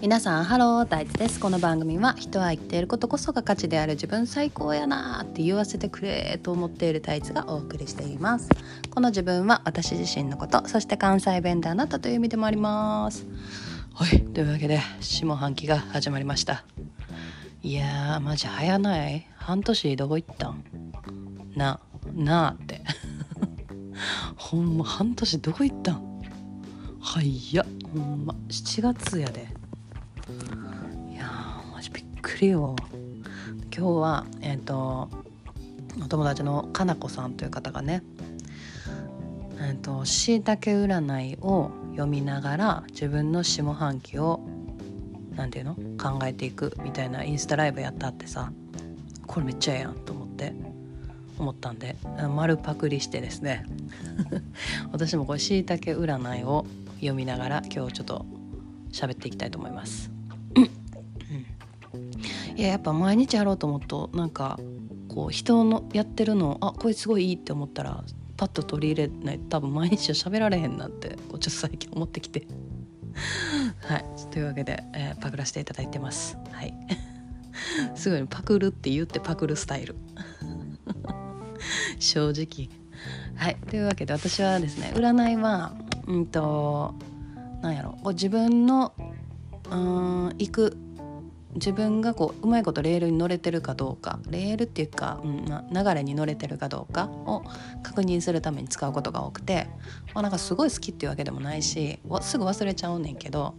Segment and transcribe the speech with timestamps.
[0.00, 1.40] 皆さんハロー大地です。
[1.40, 8.48] この番組は人は言っていることこそが価値である自分最高やなーって言わせてくれと思っている大地がお送りしています。
[8.90, 13.26] この自分は私自身のことそして関西弁であなたという意味でもあります。
[13.92, 16.64] はいというわけで下半期が始まりました。
[17.62, 19.26] いやーマジ早ない？
[19.34, 20.64] 半年どこ行ったん？
[21.56, 21.80] な
[22.14, 22.82] なあって。
[24.38, 26.22] ほんま半年どこ行ったん？
[27.00, 28.34] はいやほんま。
[28.48, 29.57] 7月やで。
[32.38, 32.76] くりよ
[33.76, 35.08] 今日はえっ、ー、と
[36.00, 38.04] お友達のかなこさんという方がね
[39.60, 44.38] えっ、ー、としいたけ占いを読みながら自分の下半期を
[45.34, 45.98] 何て言うの？
[45.98, 48.52] 考えていくみたいなインスタライブやったってさ
[49.26, 50.54] これめっちゃええやんと思って
[51.40, 51.96] 思ったんで
[52.36, 53.64] 丸パクリしてですね。
[54.92, 56.66] 私もこれしいたけ占いを
[57.00, 58.24] 読みながら今日ちょっと
[58.92, 60.17] 喋っていきたいと思います。
[62.58, 64.58] いややっぱ毎日やろうと思うとなんか
[65.08, 68.02] こう人のやってるのあこれすごいいいって思ったら
[68.36, 72.46] パッと取り入れない多分毎日は喋られへんなってこうちょっと最近思ってきて。
[73.82, 74.04] はい。
[74.30, 76.36] というわけで、えー、パクらせていただいてます。
[76.52, 76.74] はい。
[77.94, 79.96] すごいパクるって言ってパクるスタイル。
[81.98, 82.68] 正直。
[83.36, 83.56] はい。
[83.68, 85.74] というわけで私はですね占いは
[86.06, 86.94] うんと
[87.62, 87.98] なんやろ。
[88.04, 88.92] う自分の
[89.70, 90.76] うん行く
[91.54, 95.38] 自分がこううまいことレールに乗れてるかどうかレールっていうか、うん
[95.72, 97.42] 流れに乗れてるかどうかを
[97.82, 99.66] 確認するために使うことが多くて、
[100.14, 103.54] まあ、なんかすごい好きっていうわけでもないしすぐ忘れちゃうねんけど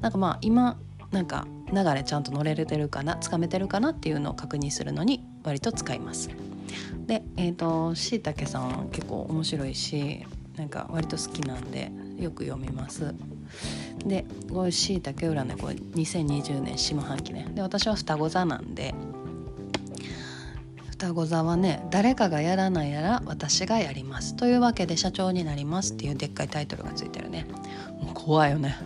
[0.00, 0.78] なんかまあ今
[1.12, 6.30] なんか流れちゃんと乗れてるかなつかめてるかなっていうのを確認するのに割と使います。
[7.06, 10.26] でえっ、ー、としいたけさん結構面白いし
[10.56, 13.14] なんか割と好きなんでよく読みます
[14.06, 17.46] でこれしいたけ占いこれ2020年下半期ね。
[17.54, 18.94] で私は双子座なんで
[20.90, 24.36] 双子座はね誰かがやらないなら私がやります。
[24.36, 25.94] というわけで社長になります。
[25.94, 27.46] っていうでっかいタイトルがついてるね。
[28.00, 28.76] もう怖いよね。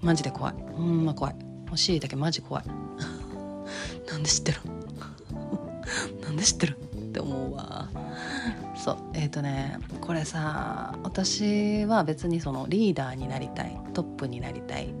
[0.00, 0.54] マジで怖い。
[0.74, 1.36] ほんま怖い。
[1.68, 2.64] もしいたけマジ怖い。
[4.10, 4.60] なんで知ってる？
[6.22, 6.78] なんで知ってる？
[7.10, 7.88] って思うわ
[8.76, 14.94] そうえっ、ー、とねこれさ私は別にそのリーダーになりたいトップになりたい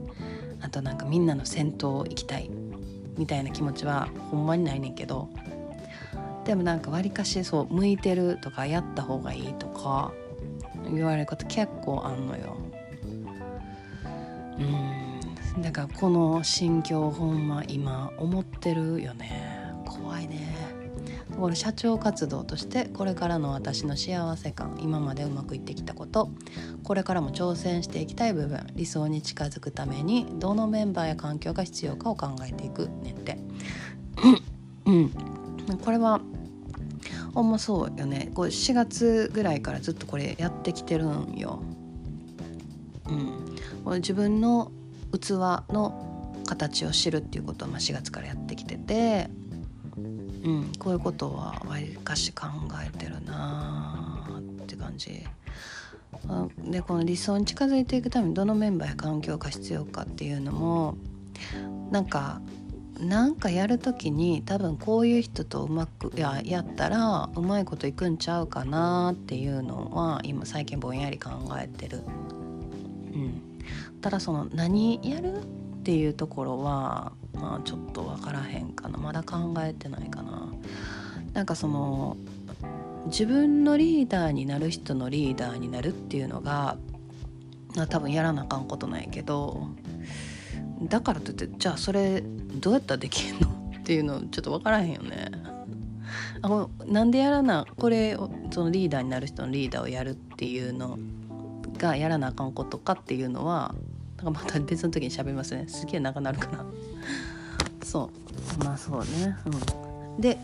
[0.60, 2.50] あとなんかみんなの先頭行きたい
[3.16, 5.28] みたいな気持ちはほんまにないねんけど
[6.44, 10.12] でもなんかわりかしそう向いてるとかやった方がいいとか
[10.92, 12.56] 言われること結構あんのよ。
[14.58, 14.62] う
[15.58, 20.69] んだからこの心境ほんま今思ってるよね怖いね。
[21.40, 26.30] これ社長活動としてこれからの私の幸せ感今までうまくいってきたこと
[26.84, 33.38] これからも挑戦していきたい部分理想に近づくためにどのメンバーや環境が必要かを考えていくねって。
[34.84, 35.10] うん、
[35.82, 36.20] これは
[37.32, 38.30] ほんまそうよね。
[38.34, 41.62] これ4月ぐらいからずっとこれやってきてるんよ。
[43.86, 44.72] うん、自分の
[45.12, 45.30] 器
[45.72, 49.30] の形を知るっていうことを4月からやってきてて
[50.42, 52.46] うん、こういうことはわりかし考
[52.84, 55.26] えてるなって感じ。
[56.58, 60.96] でこの理想に近づいていくためにどのメンバーや環境が必要かっていうのも
[61.90, 62.40] なんか
[62.98, 72.02] なんかやる時に多分こういう人とうまくややったらうまいこといくんちゃうかなっていうのは今最近ぼんやり考えてる。
[73.12, 73.42] うん、
[74.00, 75.46] ただその何やるっ
[75.82, 78.98] ていうところはまあちょっと分からへんかな。
[78.98, 80.48] まだ考えてないかな。
[81.32, 82.16] なんかその
[83.06, 86.76] 自分のリーダーになる人のリーダーになるっていうのが
[87.88, 89.68] 多分やらなあかんことなんやけど
[90.82, 93.48] だからといってじゃあそれどうやったらできんの？
[93.78, 95.30] っていうのちょっと分からへんよね。
[96.42, 100.98] あなんでやらなこれをそのリーダーになる人のリーダーをやるっていうの
[101.78, 103.74] がやらなあかんことかっていうのは
[104.22, 105.66] なんかまた別の時に喋りますね。
[105.66, 106.66] すげえ長なるかな。
[107.82, 108.10] そ
[108.60, 108.64] う。
[108.64, 109.36] まあそうね。
[109.46, 110.20] うん。
[110.20, 110.38] で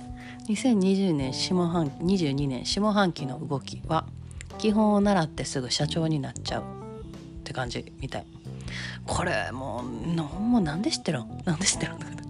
[0.48, 4.06] 2020年下半22年下半期の動きは
[4.58, 6.62] 基本を習ってすぐ社長になっちゃう。
[6.62, 6.64] っ
[7.44, 8.26] て感じみたい。
[9.06, 9.84] これもう
[10.40, 11.42] もなんで知ってるん？
[11.44, 12.22] なんで知ってるんだけど。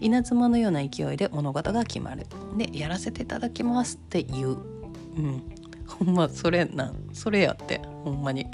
[0.00, 2.26] 稲妻のような勢いで物事が決まる。
[2.56, 4.50] でやらせていただきますって言う。
[5.16, 5.42] うん。
[5.86, 7.80] ほんまそれなそれやって。
[8.04, 8.46] ほんまに。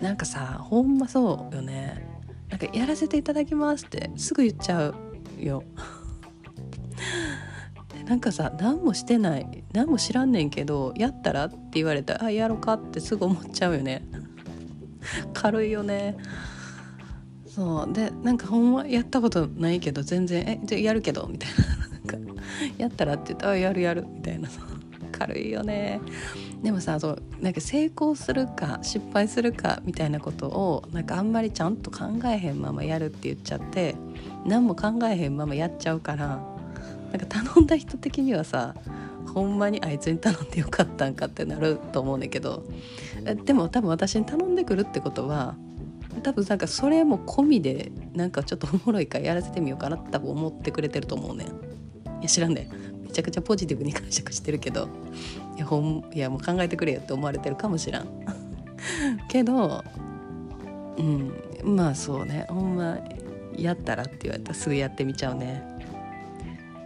[0.00, 2.06] なんかさほんまそうよね。
[2.48, 4.94] なんかやらせていただきますってすぐ言っちゃう
[5.38, 5.62] よ。
[8.06, 14.06] なんかさ何もしてない何も知らんねんけどやったらって言われたらあやろうかってすぐ思っちゃうよね。
[15.34, 16.16] 軽いよね。
[17.46, 17.92] そう。
[17.92, 21.56] でなんかほんまやったことないけど全然「えじゃあやるけど」みたいな。
[21.88, 22.38] なんか
[22.78, 24.48] 「やったら?」って言ったら「やるやる」みたいな
[25.18, 26.00] 軽いよね。
[26.62, 33.94] でもさそうなんか成功するか失敗するかみたいなことをなんかあんまりちゃんと考えへんままやるって言っちゃって
[34.44, 36.40] 何も考えへんままやっちゃうから
[37.12, 38.74] なんか頼んだ人的にはさ
[39.34, 42.64] ほんまにあいつに頼んでよかったんかってなると思うねんけど
[43.44, 45.54] でも多分私に頼んでくるってことは
[46.22, 51.48] 多分なんかそれも込みでなんかちょっとおもろいからやらせてみようかなって多分思ってくれてると思うねん。
[52.20, 52.68] いや知らんね
[53.18, 54.88] ちゃくちゃポジティブに解釈してるけど
[55.56, 58.08] いやほんいやもう考えてくれよって思われてるかもしらん。
[59.28, 59.84] けど
[60.96, 61.32] うん
[61.64, 62.46] まあそうね。
[62.48, 62.98] ほんま
[63.56, 65.62] やったらって言われたらすぐやってみちゃうね。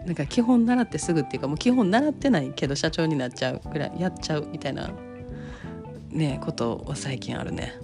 [0.06, 4.90] なんか基本習ってすぐっていうかもう基本習ってないけど社長になっちゃうぐらいやっちゃうみたいな
[6.10, 7.74] ねことは最近あるね。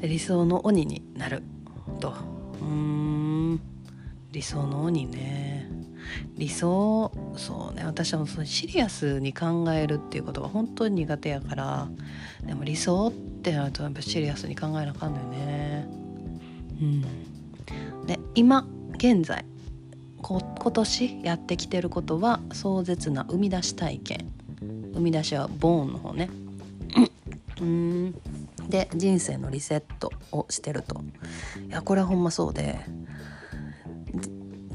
[0.00, 1.42] 理想の鬼になる
[1.98, 2.14] と。
[2.60, 3.60] うん。
[4.30, 5.81] 理想の鬼ね。
[6.36, 7.84] 理想そうね。
[7.84, 11.88] 私はそのシリアスに考えるっていうことが本当に苦手やから。
[12.44, 15.88] でも理想ってなるとやっぱシリアスに考えなあかんのよね。
[16.80, 17.02] うん。
[18.06, 18.66] で今
[18.96, 19.44] 現在
[20.20, 24.32] こ今年やってきてることは壮絶な生み出し体験。
[24.94, 26.30] 生み出しはボーンの方ね。
[27.60, 28.14] うん。
[28.68, 31.02] で人生のリセットをしてると。
[31.68, 32.80] いやこれはほんまそうで。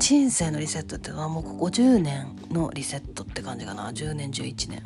[0.08, 3.92] 人生のリセットっていうのはもうここ10年のリセットって感じかな。
[3.92, 4.82] 10年11年。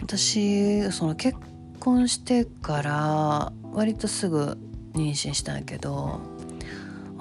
[0.00, 1.36] 私その結
[1.80, 4.56] 婚してから割とすぐ
[4.94, 6.22] 妊娠したんやけど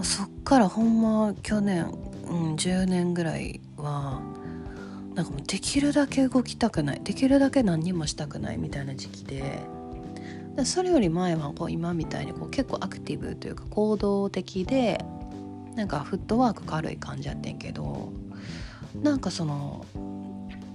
[0.04, 1.94] そっからほんま去年、
[2.30, 4.22] うん、10年ぐらいは
[5.16, 7.02] なんかもうできるだけ動きたくない。
[7.04, 9.60] できるだけ何にもしたくないみたいな時期で
[10.64, 15.04] それより前はこう今みたいにこう結構アクティブというか行動的で
[15.76, 18.14] なんかフットワーク軽い感じやってんけど
[19.02, 19.86] なんかその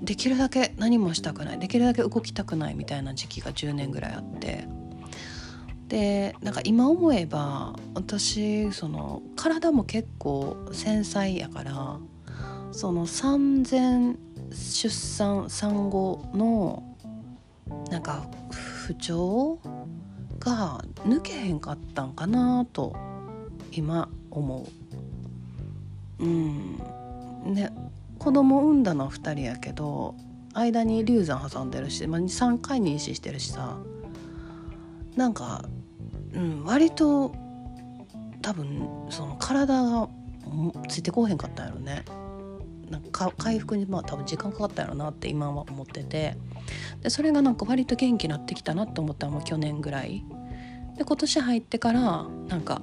[0.03, 4.67] できるだけ何もしたくないできるだけ動きたくないみたいな時期が10年ぐらいあって
[5.89, 11.99] でなんか今思えば私その体も結構繊細やから
[12.73, 14.15] その産前
[14.53, 16.97] 出産産後の
[17.91, 19.59] なんか不調
[20.39, 22.97] が抜けへんかったんかなと
[23.73, 24.80] 今思う。
[26.21, 27.55] うん。
[27.55, 27.71] ね
[28.19, 30.15] 子供産んだのは2人やけど
[30.53, 33.79] 間に流産挟んでるし、まあ、3回妊娠してるしさ。
[35.17, 35.65] なんか、
[36.33, 37.35] うん、割と
[38.43, 40.09] 多分その体が
[40.89, 42.05] ついてこうへんかったんやろね。
[42.91, 46.37] なんか回復にまあ多分時間かかったんやろなって今は思ってて。
[47.03, 50.25] でそれがなんか割と元気になってきたなって思ったのも去年ぐらい。
[50.97, 52.83] で今年入ってからなんか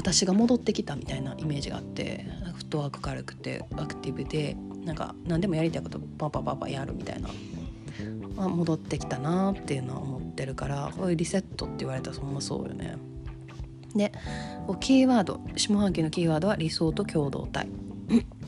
[0.00, 2.24] 私が戻ってきたみたいなイメージがあって
[2.56, 7.28] フットワーク軽くてアクティブでなんか何でもやりたいことパパパパやるみたいな、
[8.34, 12.96] まあ、戻ってきたなっていうのは思ってるからこういうリセットって言われたらそんなそうよね。
[13.94, 14.10] で
[14.80, 17.68] キーワード下半期のキーワードは理想と共同体。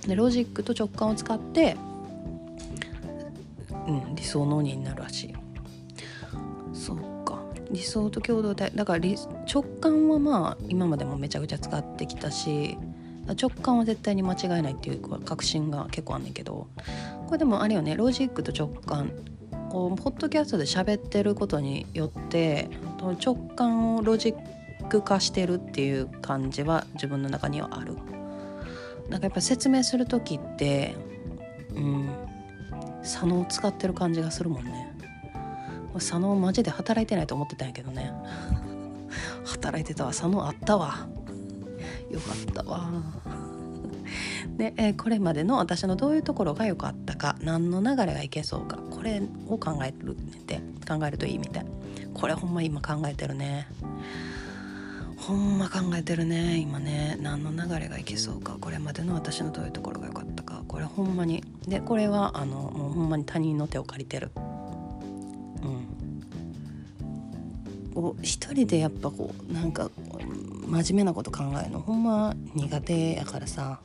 [0.06, 1.76] でロジックと直感を使って、
[3.86, 5.34] うん、理想の鬼になるらしい。
[6.72, 7.21] そう。
[7.72, 9.08] 理想と共同体だから
[9.52, 12.76] 直感はまあ今までもめちゃくちゃ使ってきたし
[13.40, 16.68] 直感は絶対に間違いないっていう確信が結構あんねんけど
[17.26, 19.12] これでもあれよねロジックと直感
[19.70, 22.68] こうポッドキャストで喋ってることによって
[23.24, 27.96] 直感をロジック化してるっていう感じは自分の中にはある。
[29.08, 30.94] なんかやっぱ説明する時って
[31.74, 32.10] うん
[33.02, 34.91] 左脳使ってる感じがするもんね
[36.00, 38.12] 左脳マジで働いてないと思ってたんやけどね。
[39.44, 41.08] 働いてたわ左脳あったわ。
[42.10, 42.90] よかったわ。
[44.56, 51.66] で、えー、これまでの私のどういうところが良かったか何の流れがいけそうかこれを考えるって考えるといいみたい。
[52.14, 53.66] これほんま今考えてるね。
[55.16, 57.16] ほんま考えてるね今ね。
[57.20, 61.44] 何の流れがいけそうかこれまでの私のどういうところが良かったかこれほんまに。
[61.66, 64.32] でこれはあのもうほんまに他人の手を借りてる。
[67.94, 69.90] こう一人でやっぱこうなんか
[70.66, 73.80] 真面目なこと考えるのほんま苦手やからさ。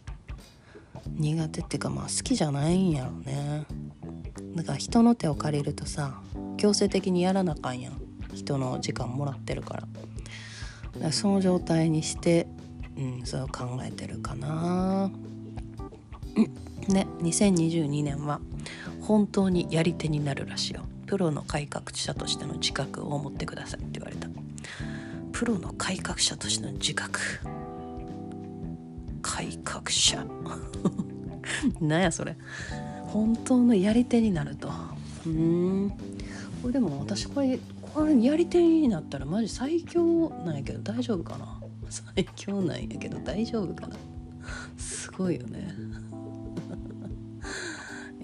[1.15, 3.65] 苦手っていうかまあ好きじゃないんやろね。
[4.55, 6.21] だから人の手を借りるとさ
[6.57, 8.01] 強制的にやらなあかんやん。
[8.33, 9.81] 人の時間もらってるか
[11.01, 11.11] ら。
[11.11, 12.47] その状態にして、
[12.97, 15.11] うん、そう考えてるかな。
[16.87, 18.39] ね2022年は
[19.01, 20.81] 本当にやり手になるらしいよ。
[21.07, 24.27] プロの改革者としての自覚を持ってくださいって言われた。
[25.31, 27.19] プロの改革者としての自覚。
[29.21, 30.25] 改革者。
[31.79, 32.35] なんやそれ。
[33.05, 34.69] 本当のやり手になると。
[35.25, 35.89] うん。
[36.61, 37.57] これでも私これ
[37.93, 41.59] これやり手になったらマジ最強なんやけど大丈夫かな？
[41.89, 43.95] 最強なんやけど大丈夫かな？
[44.77, 45.73] すごいよね。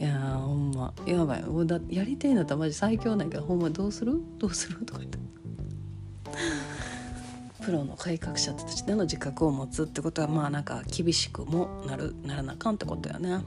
[0.04, 0.94] いやほんま。
[1.06, 1.44] やばい。
[1.44, 4.22] もうだやり手になったらマジ最強なんやけどほんまどうする？
[4.38, 4.86] どうする？
[4.86, 5.18] とか言って。
[7.64, 13.42] プロの改革者たちでの自覚を持つってことはまあなんか厳しくもなるならなあかんってことやね。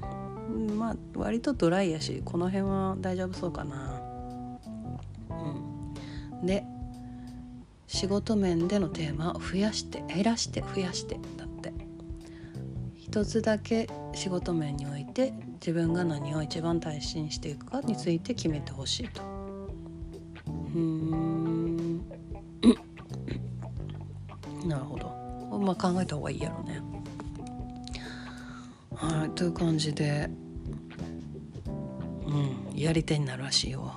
[0.74, 4.00] まあ割とドライやしこの辺は大丈夫そうかな。
[5.28, 6.46] うん。
[6.46, 6.64] で
[7.86, 11.74] 仕事面でのテーマを増やして減らして増やしてだって。
[12.96, 19.22] 一つだけ仕事面において自分が何を一番大事にしていくかについて決めてほしいと。
[20.46, 21.98] うん。
[24.66, 25.58] なるほど。
[25.58, 26.80] まあ考えた方がいいやろね。
[28.94, 30.30] はいという感じで。
[32.26, 33.92] うんやり手になるらしいよ。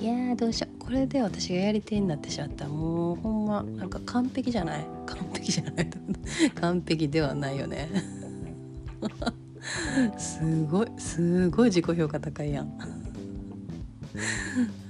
[0.00, 0.78] いやどうしよう。
[0.78, 4.86] これで私がやり手になってしまったもうほんまなんか完璧じゃない。
[5.06, 5.90] 完璧じゃない。
[6.60, 7.88] 完璧ではないよね。
[10.16, 12.66] すごいすごい自己評価高いやん。
[12.78, 12.84] は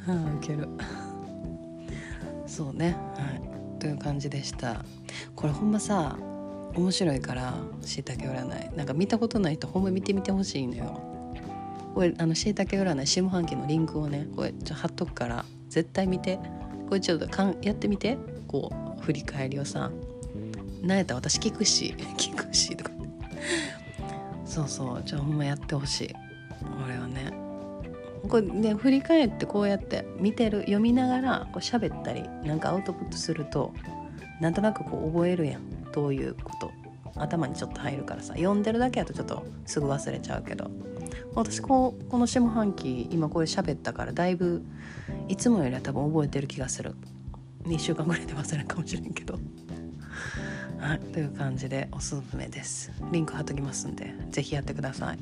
[0.09, 0.69] あウケる。
[2.47, 2.97] そうね。
[3.15, 3.25] は
[3.77, 3.79] い。
[3.79, 4.85] という感じでした。
[5.37, 6.17] これほんまさ
[6.75, 8.77] 面白いからしいたけ占い。
[8.77, 11.01] なんか見たことない人ほんま見てみてほしいのよ。
[11.95, 16.39] これあのしいたけ占い下半期のリンクをねこれちょ貼っとくから絶対見て。
[16.89, 18.17] これちょっとかんやってみて。
[18.47, 19.91] こう振り返りをさ。
[20.83, 21.95] なんやったら私聞くし
[24.59, 25.03] そうそう。
[25.05, 26.15] じゃあほんまやってほしい。
[26.85, 27.33] 俺はね。
[28.29, 33.73] これね振り返ってこうやって見てる読みながらこう喋ったりなんかアウトプットすると
[34.41, 35.93] なんとなくこう覚えるやん。
[35.93, 36.73] どういうこと。
[37.17, 38.35] 頭にちょっと入るからさ。
[38.35, 40.71] 読んでるだけだとちょっとすぐ忘れちゃうけど。
[41.35, 44.65] 私こうこの下半期今これ喋ったからだいぶ
[45.29, 46.97] いつもよりは多分覚えてる気がする。
[47.65, 49.39] 2週間ぐらいで忘れるかもしれんけど。
[50.79, 51.01] はい。
[51.13, 52.93] という感じでおすすめです。
[53.13, 55.19] リンク貼っときますんで是非やってください。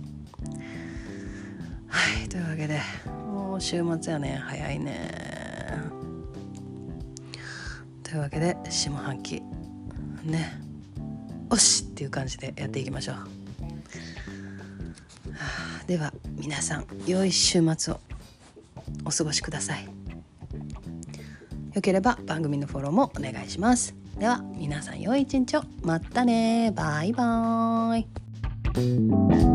[1.88, 2.28] はい。
[2.28, 4.40] というわけでもう週末やね。
[4.44, 5.10] 早いね。
[8.02, 9.42] というわけで下半期。
[10.24, 10.60] ね。
[11.48, 13.16] おしっていう感じでやっていきましょう。
[15.86, 18.00] では皆さん良い週末を
[19.04, 19.88] お過ごしください。
[21.72, 23.94] よければ番組のフォローもお願いします。
[24.18, 25.62] では皆さん良い一日を。
[25.82, 26.72] またね。
[26.74, 27.98] バイバー
[29.42, 29.45] イ。